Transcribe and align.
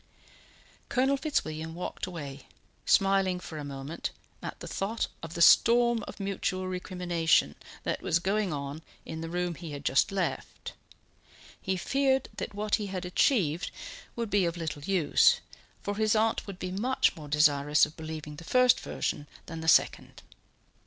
Colonel 0.89 1.15
Fitzwilliam 1.15 1.75
walked 1.75 2.07
away, 2.07 2.47
smiling 2.87 3.39
for 3.39 3.59
a 3.59 3.63
moment 3.63 4.09
at 4.41 4.59
the 4.59 4.67
thought 4.67 5.05
of 5.21 5.35
the 5.35 5.43
storm 5.43 6.03
of 6.07 6.19
mutual 6.19 6.67
recrimination 6.67 7.53
that 7.83 8.01
was 8.01 8.17
going 8.17 8.51
on 8.51 8.81
in 9.05 9.21
the 9.21 9.29
room 9.29 9.53
he 9.53 9.73
had 9.73 9.85
just 9.85 10.11
left; 10.11 10.73
he 11.61 11.77
feared 11.77 12.29
that 12.37 12.55
what 12.55 12.73
he 12.77 12.87
had 12.87 13.05
achieved 13.05 13.69
would 14.15 14.31
be 14.31 14.43
of 14.45 14.57
little 14.57 14.81
use, 14.81 15.39
for 15.83 15.95
his 15.97 16.15
aunt 16.15 16.47
would 16.47 16.57
be 16.57 16.71
much 16.71 17.15
more 17.15 17.27
desirous 17.27 17.85
of 17.85 17.95
believing 17.95 18.37
the 18.37 18.43
first 18.43 18.79
version 18.79 19.27
than 19.45 19.61
the 19.61 19.67
second. 19.67 20.23